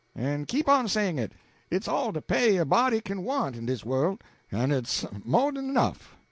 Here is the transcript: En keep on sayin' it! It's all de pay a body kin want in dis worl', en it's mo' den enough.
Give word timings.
En 0.17 0.45
keep 0.45 0.67
on 0.67 0.87
sayin' 0.87 1.19
it! 1.19 1.33
It's 1.69 1.87
all 1.87 2.11
de 2.11 2.23
pay 2.23 2.57
a 2.57 2.65
body 2.65 3.01
kin 3.01 3.23
want 3.23 3.55
in 3.55 3.67
dis 3.67 3.85
worl', 3.85 4.17
en 4.51 4.71
it's 4.71 5.05
mo' 5.23 5.51
den 5.51 5.69
enough. 5.69 6.17